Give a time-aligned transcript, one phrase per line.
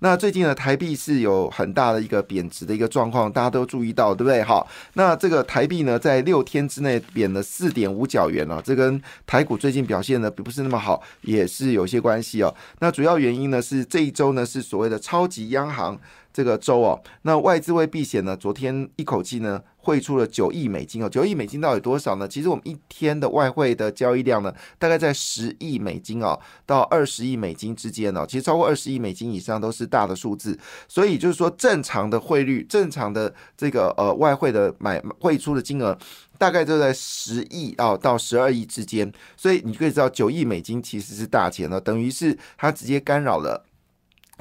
[0.00, 4.42] 那最近的台币是有很大的一个贬值的一个状况，大家都注意到，对不对？
[4.42, 12.54] 好，那这个台币呢，在六天之内贬了四点五角元啊，这跟台股最近表现的不是那么好，也是有些关系哦。
[12.80, 15.98] 那主要原因呢是这一周呢是所谓的超级央行。
[16.34, 22.26] 这个周哦，那外资为避险呢，昨天一口气呢汇出了九亿美金哦，九亿美金到底多少呢？
[22.26, 30.58] 其实我们一天的外汇的交易量呢，大概在十亿美金哦到二十亿美金之间哦，其实超过二十亿美金以上都是大的数字，
[30.88, 35.96] 所以就是说正常的汇率，正常的这个呃外汇的买汇出的金额，
[36.36, 43.64] 大概就在十亿哦到十二亿之间，所以你可以知道九亿美金其实是大钱了，等于是它直接干扰了。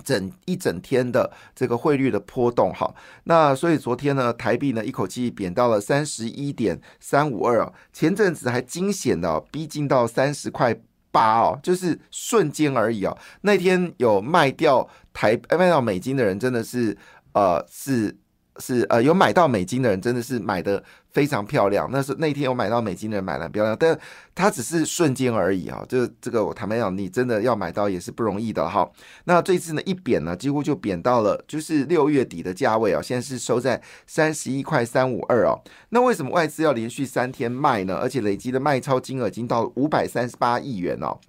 [0.03, 2.93] 整一整天的这个汇率的波动，哈，
[3.25, 10.75] 那所以昨天呢，台币呢一口气贬到了三十一点三五二啊，前阵子还惊险的逼近到三十块
[11.11, 13.17] 八哦，就是瞬间而已哦。
[13.41, 16.97] 那天有卖掉台卖掉美金的人，真的是
[17.33, 18.17] 呃是。
[18.59, 21.89] 是呃，有买到美金的人真的是买的非常漂亮。
[21.91, 23.97] 那是那天有买到美金的人买的漂亮，但
[24.35, 25.83] 它只是瞬间而已啊。
[25.89, 28.89] 就这个，我坦白讲，你真的要买到也是不容易的哈。
[29.25, 35.59] 那这次呢一贬呢，几乎就贬到了就是六月底的价位啊，现在是收在三十一块三五二哦。
[35.89, 37.95] 那为什么外资要连续三天卖呢？
[37.95, 41.19] 而且累积的卖超金额已经到五百三十八亿元哦。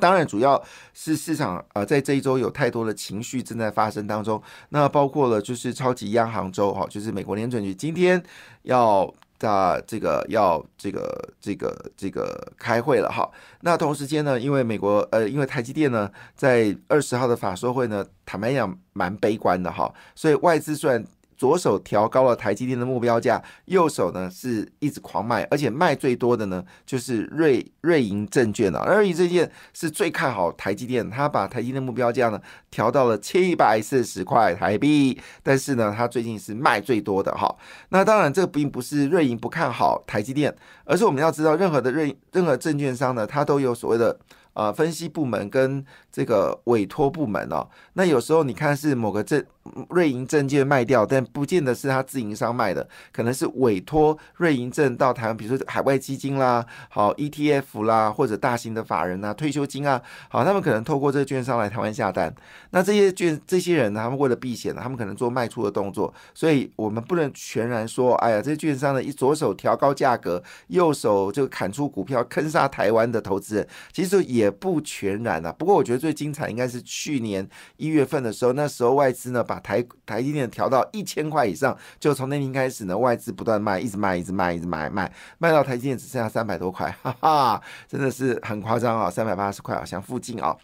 [0.00, 4.42] 当然，主要是市场呃，在这一周有太多的情绪正在发生当中。
[4.70, 8.22] 那包括了就是超级央行周哈，就是美国联准局今天
[8.62, 13.30] 要在这个要这个这个这个开会了哈。
[13.60, 21.04] 那同时间呢，因为美国呃，因为台积电呢在二十号的法说会呢，坦白讲蛮悲观的哈，所以外资虽然。
[21.44, 28.82] 左手调高了台积电的目标价，右手呢是一直狂卖，而且卖最多的呢就是瑞瑞银证券啊。
[28.86, 32.40] 瑞银证券是最看好台积电，他把台积电目标价呢
[32.70, 37.54] 调到了七百四十块台币，但是呢，他最近是卖最多的哈。
[37.90, 40.56] 那当然，这并不是瑞银不看好台积电，
[40.86, 44.18] 而是我们要知道，任何的瑞任何证券商呢，它都有所谓的。
[44.54, 49.44] 呃，分析部门跟这个委托部门哦，那有时候你看是某个证
[49.90, 62.32] 瑞银证券卖掉，但不见得是他自营商卖的，可能是委托瑞银证到台湾，比如说海外基金啦，好 ETF 啦，或者大型的法人啊，退休金啊，好，他们可能透过这个券商来台湾下单。
[62.70, 74.43] 那这些券这些人呢，他们为了避险，他们可能做卖出的动作，所以我们不能全然说，哎呀，这些券商呢一左手调高价格，右手就砍出股票坑杀台湾的投资人，其实也。
[74.44, 77.46] 也不全然啊，不过我觉得最精彩应该是去年
[77.78, 90.54] 一月份的时候，那时候外资呢把台台积电调到一千块以上，就从那天开始呢，外资不断卖，一直卖，一直卖，一直卖，卖卖到台积电只剩下三百多块，哈哈，真的是很夸张啊，三百八十块好像附近啊。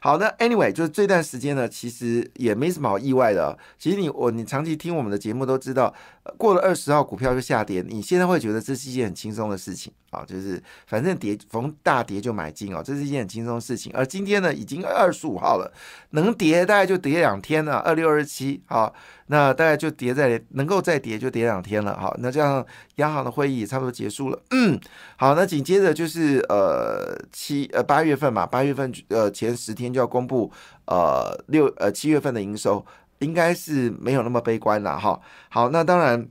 [0.00, 3.56] 好，那 anyway 就是这段时间呢，其实也没什么好意外的。
[3.78, 5.92] 其实你我你长期听我们的节目都知道，
[6.38, 13.92] 过了二十号股票就下跌，你现在会觉得这是一件很轻松的事情啊，就是反正跌逢大跌就买进哦，这是一件很轻松的事情。
[13.94, 15.70] 而今天呢，已经二十五号了，
[16.10, 18.94] 能跌大概就跌两天了，二六二七好。
[19.28, 22.64] 那大概就跌在能够再跌就跌两天了，好，那这样
[22.96, 24.78] 央行的会议差不多结束了，嗯，
[25.16, 30.48] 好，那紧接着就是呃七呃八月份嘛，八月份呃前十天就要公布
[30.84, 32.86] 呃六呃七月份的营收，
[33.18, 36.24] 应该是没有那么悲观了哈，好，那当然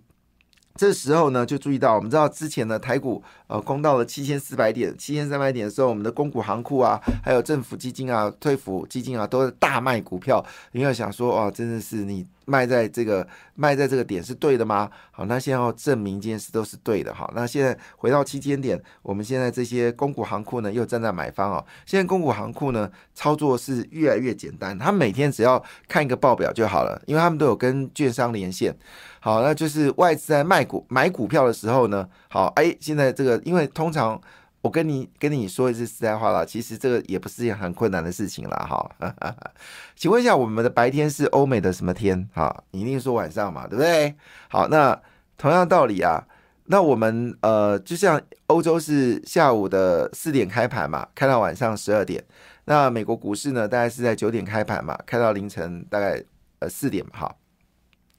[0.75, 3.23] 这时候呢就注意到，我们知道之前的台股。
[3.47, 10.43] 呃，攻到了七千四百点、七千三百点的时候，我们的公股行库啊，还有政府基金啊、退辅基金啊，都是大卖股票。
[10.71, 14.89] 因为想说，哇，真的是你卖在这个卖在这个点是对的吗？
[15.11, 17.13] 好，那现在要证明这件事都是对的。
[17.13, 21.65] 好，那现在回到期间点，我们现在这些公股行库呢，又站在买方哦。
[21.85, 28.75] 现在公股行库呢，操作是越来越简单，他每天只要看一个报表就好了，因为他们都有跟券商连线。
[29.19, 33.35] 好，那就是外资在卖股买股票的时候呢，好，哎，现在这个。
[33.45, 34.19] 因为通常
[34.65, 39.13] 我跟你跟你说一句实在话了，其实这个也不是件很困难的事情了哈。
[39.95, 42.27] 请问一下，我们的白天是欧美的什么天？
[42.33, 44.15] 哈，你一定说晚上嘛，对不对？
[44.49, 44.99] 好，那
[45.37, 46.25] 同样道理啊，
[46.65, 52.25] 那我们呃，就像欧洲是下午的四点开盘嘛，开到晚上十二点。
[52.63, 56.19] 那美国股市呢，大概是在九点开盘嘛，开到凌晨大概
[56.57, 57.11] 呃四点嘛。
[57.13, 57.35] 哈，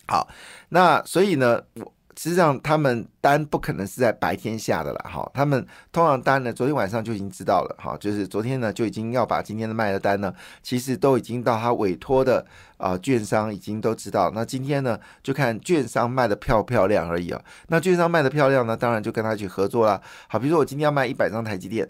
[0.07, 0.29] 好，
[0.69, 1.93] 那所以呢，我。
[2.19, 10.33] 实际上他们单不可能是在白天下的了哈，他们通常单呢，昨天晚上就已经知道了哈，就是昨天呢就已经要把今天的卖的单呢，
[10.63, 12.45] 其实都已经到他委托的
[12.79, 20.01] 啊券商已经都知道，那今天呢就看券商卖的漂不漂亮而已啊，那券商卖的漂亮呢，当然就跟他去合作啦。
[20.29, 21.87] 好，比如说我今天要卖一百张台积电。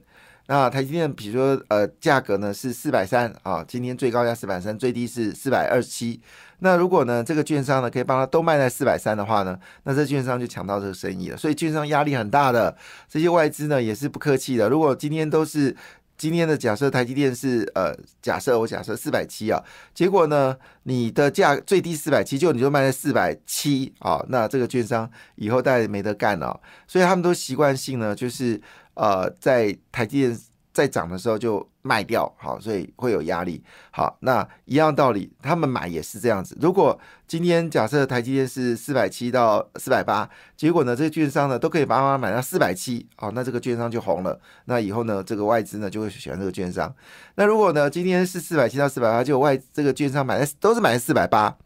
[0.49, 6.21] 那台积电，比如说，呃，价格呢是四百三啊，今天最高价四百三，最低是四百二十七。
[6.61, 11.37] 那如果呢，这个券商呢可以帮他都卖在四百三的话呢，那这券商就抢到这个生意了。
[11.37, 12.77] 所以券商压力很大的，
[13.09, 14.69] 这些外资呢也是不客气的。
[14.69, 15.77] 如果今天都是
[16.17, 19.61] 今天的假设，台积电是呃，假设我假设四百七啊，
[19.93, 26.59] 结果呢，你的价最低四百七，就你就卖在四百七啊，那这个券商以后大家没得干了。
[26.87, 28.61] 所以他们都习惯性呢，就是。
[28.97, 30.39] 呃，在台积电
[30.73, 33.63] 在涨的时候就卖掉，好，所以会有压力。
[33.91, 36.55] 好，那一样道理，他们买也是这样子。
[36.61, 44.39] 如果今天假设台积电是四百七到四百八，结果呢，这个券商呢都可以把它买到四百七，好，那这个券商就红了。
[44.67, 46.95] 那以后呢，这个外资呢就会选这个券商。
[47.37, 51.57] 那如果呢，今天是四百七到四百八，就外这个券商买的都是买的四百八。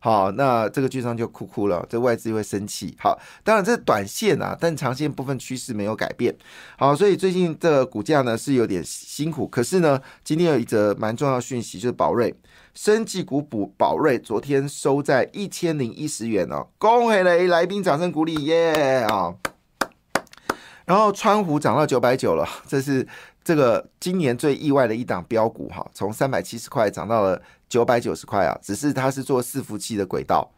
[0.00, 2.96] 好，那这个券商就哭哭了，这外资会生气。
[3.00, 6.34] 好，当然这是短线啊，但长线部分趋势没有改变。
[6.76, 12.32] 好，所以最近这个股价呢是有点辛苦，可是呢，今天有一则蛮重要讯息，就是宝瑞
[12.74, 19.34] 生技股补宝瑞，昨天收在一千零一十元哦，恭喜雷来宾，掌声鼓励耶啊！
[20.84, 23.06] 然后川湖涨到九百九了，这是
[23.48, 27.40] 这个今年最意外的一档标股哈，从三百七十块涨到了。
[27.66, 30.50] 九百九十块啊，只是它是做伺服器的轨道，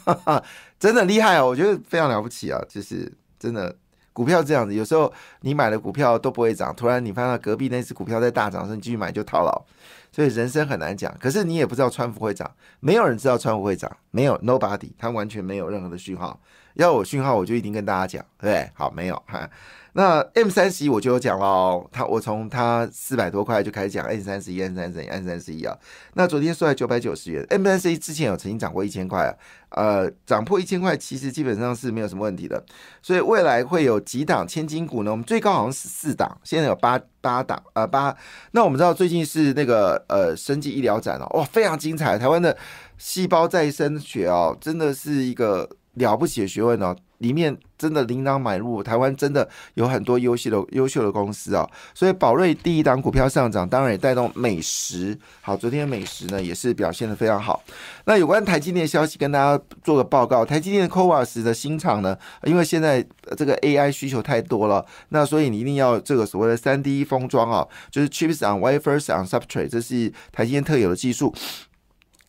[0.80, 1.44] 真的厉害啊！
[1.44, 2.58] 我觉得非常了不起啊！
[2.66, 3.74] 就是真的
[4.14, 9.62] 股票这样子，有时候你买的股票都不会涨，突然你发现隔壁那只股票在大涨，时候你继续买就套牢，
[10.10, 11.14] 所以人生很难讲。
[11.20, 16.40] 可是你也不知道川普会涨，没有人知道川普会涨，没有 nobody，他完全没有任何的讯号。
[16.76, 18.70] 要我讯号，我就一定跟大家讲，对？
[18.72, 19.50] 好，没有哈。
[19.98, 25.76] 那 M 三十一我就有讲了，它我从它四百多块就开始讲 M 三十一、M 三十一、M 三十一啊。
[26.14, 29.34] 那昨天收在九百九十元，M 三十一之前有曾经涨过一千块啊，
[29.70, 32.64] 呃，涨破一千块其实基本上是没有什么问题的。
[33.02, 35.10] 所以未来会有几档千金股呢？
[35.10, 38.16] 我们最高好像是四档，现在有八八档呃八。
[38.52, 42.56] 那我们知道最近是那个呃生技医疗展哦，哇，非常精彩，台湾的
[42.98, 45.68] 细胞再生学哦，真的是一个。
[45.98, 55.18] 了不起的学问哦，里面真的琳琅满目，台湾真的有很多优秀的优秀的公司啊，所以宝瑞第一档股票上涨，当然也带动美食。
[55.40, 57.62] 好，昨天的美食呢也是表现的非常好。
[58.04, 63.04] 那有关台积电的消息，跟大家做个报告，台积电的 CoWAS 的新厂呢，因为现在
[63.36, 71.34] 这个 AI 需求太多了，那所以你一定要这个所谓的三 D 封装啊，就是 Chips on Wafers on Substrate，这是台积电特有的技术。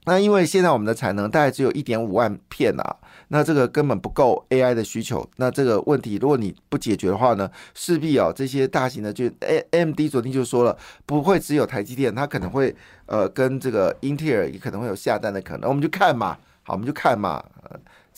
[0.06, 2.96] 那因为现在我们的产能大概只有一点五万片啊。
[3.32, 10.76] 那这个根本不够 AI 的需求，那这个问题如果你不解决的话呢，势必啊这些大型的就 A M D 昨天就说了，
[11.06, 12.76] 不会只有台积电，它可能会
[13.06, 17.44] 呃跟这个英特尔也可能会有下单的可能，我们就看嘛，好，我们就看嘛。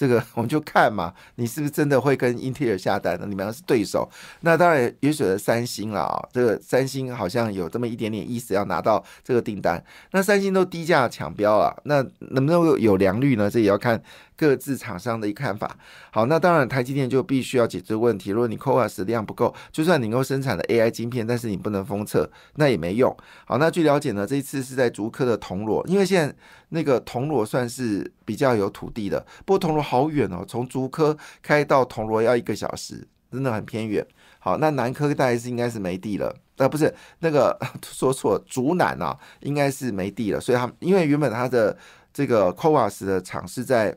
[0.02, 3.26] 这个我们就看嘛，你是不是真的会跟英特尔下单呢？
[3.30, 4.10] 你们是对手，
[4.40, 6.28] 那当然也选择三星了啊。
[6.34, 9.80] 这个三星好像有这么一点点意思，要拿到这个订单。
[10.10, 12.02] 那三星都低价抢标了，那
[12.32, 13.48] 能不能有良率呢？
[13.48, 14.02] 这也要看
[14.42, 15.78] 各自厂商的一看法。
[16.12, 18.32] 好，那当然台积电就必须要解决问题。
[18.32, 23.16] 如果你 CoWAS 量不够，就算你能够生产的 AI 晶片，但是你不能封测，那也没用。
[23.46, 26.36] 好，那据了解呢，这一次是在竹科的铜锣，因为现在。
[26.74, 34.08] 那个铜锣算是比较有土地的，不过铜锣好远哦，从竹科开到铜锣要一个小时，真的很偏远。
[34.40, 41.78] 好，那南科大概是应该是没地了，呃，不是那个 说错，竹南啊，应该是没地了，所以他因为原本他的
[42.14, 43.94] 这个 c o a s 的厂是在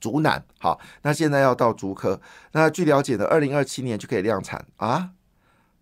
[0.00, 2.20] 竹南，好，那现在要到竹科，
[2.52, 5.10] 那据了解呢，二零二七年就可以量产啊，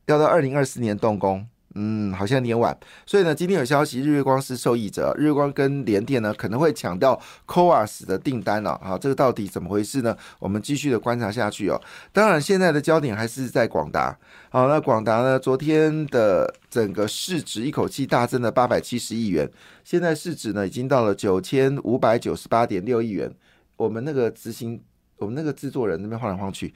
[0.07, 1.47] 要到二零二四年动工。
[1.77, 10.17] 嗯，好像有点晚，所以呢，今天有消息，日月光是受益者，日月光跟联电呢可能会抢到 CoWAS 的订单了，好，这个到底怎么回事呢？
[10.39, 11.83] 我们继续的观察下去哦。
[12.13, 14.17] 当然，现在的焦点还是在广达，
[14.51, 19.51] 好，那广达呢，昨天的整个市值一口气大增了八百七十亿元，
[19.83, 23.35] 现在市值呢已经到了九千五百九十八点六亿元。
[23.77, 24.83] 我们那个执行，
[25.19, 26.75] 我们那个制作人那边晃来晃去，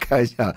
[0.00, 0.54] 看一下，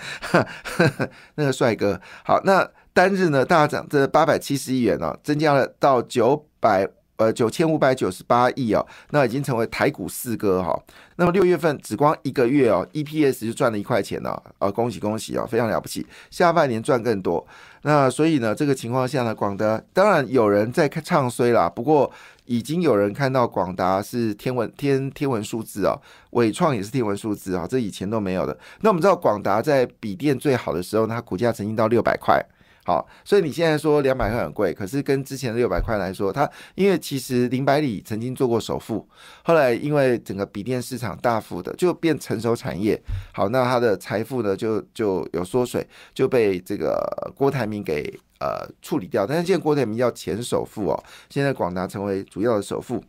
[1.35, 2.69] 那个帅哥，好，那。
[2.95, 10.79] 单日呢大涨这八百七十亿元哦，增加了到九百呃九千五百九十八亿哦，那已经成为台股四哥哈。
[11.15, 16.05] 那么六月份只光一个月哦，EPS 就赚了一块钱了啊，恭喜恭喜哦，非常了不起。
[16.29, 17.43] 下半年赚更多。
[17.81, 22.11] 那所以呢，这个情况下呢，广德当然有人在唱衰啦，不过
[22.45, 25.95] 已经有人看到广达是天文天天文数字啊，
[26.31, 28.57] 伟创也是天文数字啊，这以前都没有的。
[28.81, 32.43] 那我们知道广达在笔电最好的时候，它股价曾经到六百块。
[32.85, 39.07] 好，所以你现在说两百块很贵，可是跟之前的六百块来说，它因为其实林百里曾经做过首富，
[39.43, 49.25] 后来因为整个笔电市场大幅的就变成熟产业，好，那它的财富呢就就有缩水，就被这个郭台铭给呃处理掉。
[49.25, 53.01] 但是现在郭台铭要前首富哦，现在广达成为主要的首富。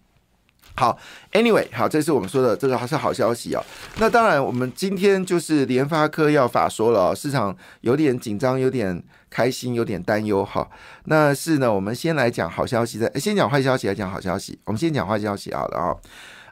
[0.76, 0.98] 好
[1.32, 3.62] ，Anyway，好，这是我们说的这个还是好消息哦。
[3.98, 10.68] 那当然，我们今天就是联发科要法说了，市场有点紧张，有点开心，有点担忧哈。
[11.04, 14.58] 那是呢，我们先来讲好消息，再先讲坏消息，来讲好消息。
[14.64, 15.94] 我们先讲坏消息好了啊。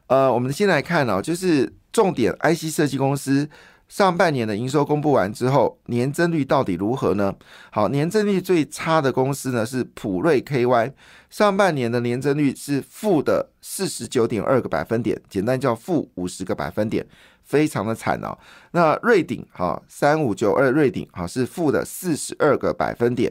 [0.07, 3.49] 呃，我们先来看哦，就是重点 IC 设计公司。
[3.93, 7.35] 上半年的营收公布完之后，年增率到底如何呢？
[7.71, 10.95] 好，年增率最差的公司呢是普瑞 KY，
[11.29, 17.07] 上半年的年增率是负的四十九点二个百分点，简单叫负五十个百分点，
[17.45, 18.39] 非常的惨哦。
[18.71, 23.31] 那瑞鼎哈三五九二瑞鼎哈是负的四十二个百分点。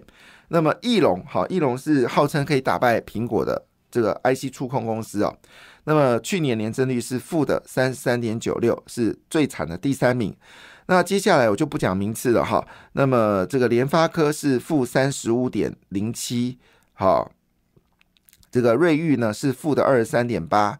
[0.50, 5.38] 那么翼龙好，翼龙是号称可以打败苹果的这个 IC 触控公司哦。
[5.84, 10.36] 那么去年年增率是负的三十三点九六，是最惨的第三名。
[10.88, 12.66] 那接下来我就不讲名次了哈。
[12.94, 16.60] 那么这个联发科是负三十五点零七，
[16.94, 17.32] 好，
[18.52, 20.78] 这个瑞昱呢是负的二十三点八，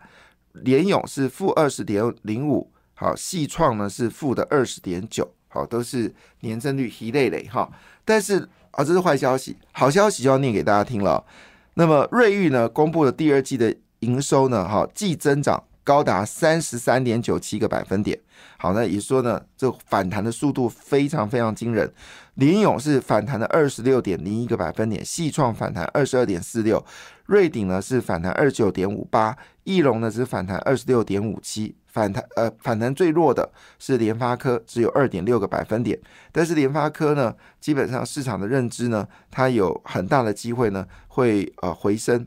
[0.54, 7.72] 联勇是负二十点零五，好，细创呢是负的二十点九，好，都是年增率一累累哈。
[8.04, 11.26] 但是啊，这是坏消息，好消息就要念给大家听了。
[11.74, 13.76] 那么瑞昱呢公布了第二季的。
[14.02, 14.68] 营收呢？
[14.68, 18.20] 哈，季增长高达三十三点九七个百分点。
[18.58, 21.94] 好，那也说呢，这反弹的速度非常非常惊人。
[22.34, 26.84] 联勇是反弹的二十六点零一个百分点，细创反弹二十二点四六，
[27.28, 31.76] 瑞鼎呢是反弹二十九点五八，翼龙呢是反弹二十六点五七。
[31.92, 36.00] 反弹呃，反弹最弱的是联发科，只有二点六个百分点。
[36.32, 42.26] 但是联发科呢，基本上市场的认知呢，它有很大的机会呢，会呃回升。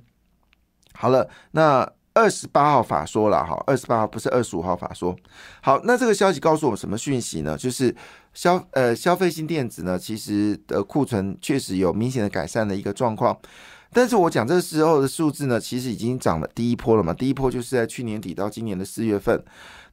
[0.92, 5.16] 好了，那二十八号法说了哈，二十八号不是二十五号法说。
[5.61, 7.56] 好，那这个消息告诉我们什么讯息呢？
[7.56, 7.94] 就是
[8.33, 13.37] 消呃消费性电子呢，其实的库存确实有明显的改善的一个状况。
[13.95, 19.43] 但是我讲这时候的数字呢，其实已经涨了第一波了嘛，第一波就是在去年底到今年的四月份。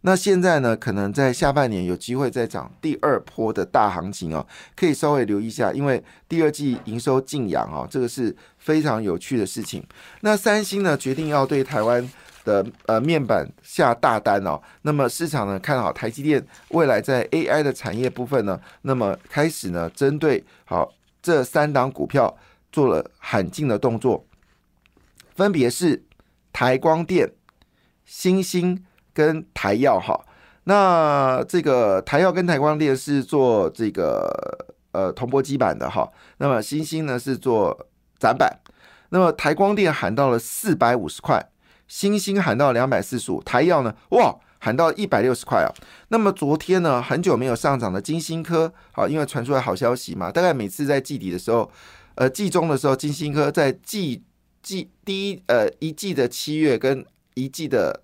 [0.01, 4.43] 那现在呢，可能在下半年有机会再涨第二波的大行情哦，
[4.75, 9.86] 可以稍微留意一下，因为第二季营收净扬哦，这个是非常有趣的事情。
[10.22, 12.10] 那三星呢，决定要对台湾
[12.43, 20.91] 的呃面板下大单哦，那么市场呢看好台积电未来在 AI 的产业部分呢，那么开始呢针对好
[21.22, 22.36] 这三档股票
[22.71, 24.25] 做了喊进的动作，
[25.35, 26.05] 分别是
[26.53, 27.33] 台光电、
[28.05, 28.85] 星星。
[29.13, 30.17] 跟台药哈，
[30.63, 37.87] 那这个台药跟台光电是做这个呃铜箔基板的哈，那么星星呢是做
[38.17, 38.61] 展板，
[39.09, 41.45] 那么台光电喊到了四百五十块，
[41.89, 45.67] 星星喊到两百四十五，台药呢哇喊到一百六十块啊，
[46.07, 51.69] 那么昨天呢很久没有上涨的金星科，啊，因为传出来好消息嘛，大概每次在季底的时候，
[52.15, 54.24] 呃季中的时候，金星科在季
[54.62, 58.03] 季第一呃一季的七月跟一季的。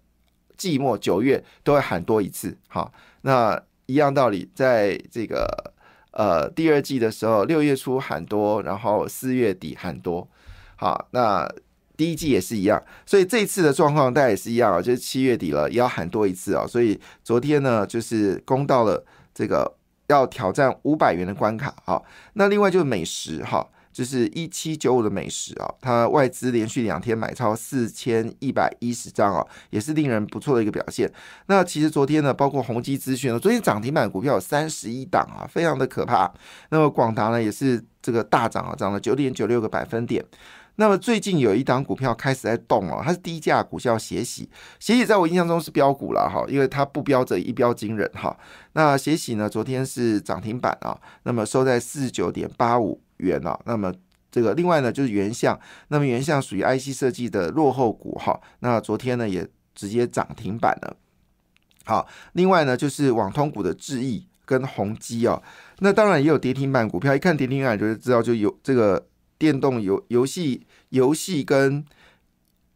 [0.57, 5.71] 季末九月都会喊多一次，好，那一样道理，在这个
[6.09, 10.27] 呃第二季的时候，六月初喊多，然后四月底喊多，
[10.75, 11.47] 好，那
[11.95, 19.71] 第一季也是一样，所以这次的状况大概也是一样啊，就是七月底了也要喊多一次啊，所以昨天呢就是攻到了这个
[20.07, 23.69] 要挑战五百元的关卡，好，那另外就是美食哈。
[23.97, 31.11] 就是一七九五的美食啊，它外资连续两天买超四千一百一十张啊，也是令人不错的一个表现。
[31.47, 36.31] 那其实昨天呢，包括宏基资讯呢，昨天涨停板股票有三十一档啊，非常的可怕。
[36.69, 40.23] 那么广达呢，也是这个大涨啊，涨了九点九六个百分点。
[40.75, 44.47] 那么最近有一档股票开始在动哦，它是低价股，叫协喜。
[44.79, 48.37] 协喜在我印象中是标股了哈，因为它不标则一标惊人哈。
[48.73, 53.01] 那协喜呢，昨天是涨停板啊，那么收在四十九点八五。
[53.17, 53.93] 元啊，那么
[54.31, 60.97] 这个另外呢就是原相，那么原相属于 IC 设计的落后股哈，那昨天呢也直接涨停板了。
[61.85, 65.41] 好，另外呢就是网通股的智易跟宏基啊，
[65.79, 69.07] 那当然也有跌停板股票，一看跌停板就知道就有这个
[69.37, 71.83] 电动游游戏游戏跟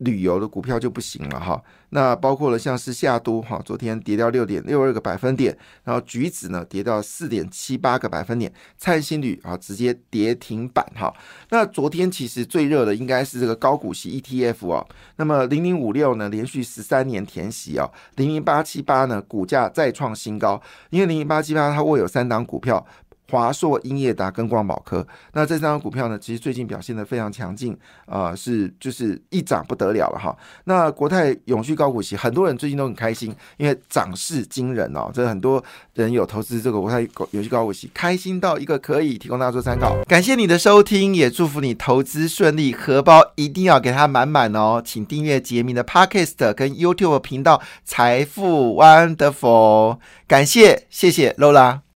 [0.01, 1.61] 旅游的股票就不行了哈。
[1.93, 11.13] 那包括了像是夏都哈，昨天跌掉六点六二个百分点，然后橘子呢跌到四点七八个百分点，灿星旅啊直接跌停板哈。
[11.49, 14.85] 那昨天其实最热的应该是这个高股息 ETF 啊，
[15.17, 22.85] 那么零零五六呢连续十三年填息啊，零零八七八呢股价再创新高，因为零零八七八它握有三档股票。
[23.31, 30.35] 华硕、英业达跟光宝科，那这三张股票呢，其实最近表现的非常强劲，啊，是就是一涨不得了了哈。
[30.65, 39.95] 那国泰永续高股息，很多人最近都很开心，因为涨势惊人哦，这很多人有投资这个国泰永续高股息，开心到一个可以提供大家做参考。
[40.07, 44.81] 感谢你的收听，也祝福你投资顺利，荷包一定要给它满满哦。
[44.83, 51.81] 请订阅杰明的 Podcast 跟 YouTube 频道财富 Wonderful，感谢谢谢 Lola。